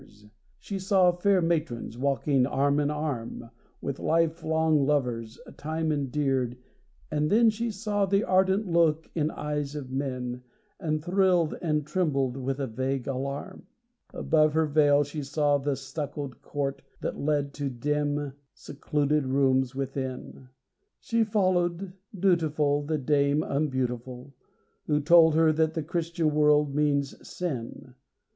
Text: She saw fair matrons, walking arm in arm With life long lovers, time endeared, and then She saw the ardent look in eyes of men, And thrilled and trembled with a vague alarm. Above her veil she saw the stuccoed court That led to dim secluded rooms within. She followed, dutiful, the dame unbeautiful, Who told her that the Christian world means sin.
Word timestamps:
She 0.57 0.79
saw 0.79 1.11
fair 1.11 1.43
matrons, 1.43 1.95
walking 1.95 2.47
arm 2.47 2.79
in 2.79 2.89
arm 2.89 3.51
With 3.81 3.99
life 3.99 4.43
long 4.43 4.83
lovers, 4.83 5.39
time 5.57 5.91
endeared, 5.91 6.57
and 7.11 7.29
then 7.29 7.51
She 7.51 7.69
saw 7.69 8.07
the 8.07 8.23
ardent 8.23 8.65
look 8.65 9.11
in 9.13 9.29
eyes 9.29 9.75
of 9.75 9.91
men, 9.91 10.41
And 10.79 11.05
thrilled 11.05 11.53
and 11.61 11.85
trembled 11.85 12.35
with 12.35 12.59
a 12.59 12.65
vague 12.65 13.07
alarm. 13.07 13.67
Above 14.11 14.53
her 14.55 14.65
veil 14.65 15.03
she 15.03 15.21
saw 15.21 15.59
the 15.59 15.75
stuccoed 15.75 16.41
court 16.41 16.81
That 17.01 17.19
led 17.19 17.53
to 17.59 17.69
dim 17.69 18.33
secluded 18.55 19.27
rooms 19.27 19.75
within. 19.75 20.49
She 20.99 21.23
followed, 21.23 21.93
dutiful, 22.19 22.81
the 22.81 22.97
dame 22.97 23.43
unbeautiful, 23.43 24.33
Who 24.87 24.99
told 24.99 25.35
her 25.35 25.53
that 25.53 25.75
the 25.75 25.83
Christian 25.83 26.33
world 26.33 26.73
means 26.73 27.15
sin. 27.29 27.93